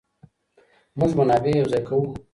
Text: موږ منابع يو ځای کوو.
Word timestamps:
موږ 0.97 1.11
منابع 1.17 1.51
يو 1.59 1.67
ځای 1.71 1.81
کوو. 1.87 2.07